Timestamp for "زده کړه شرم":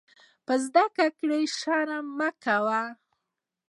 0.65-2.05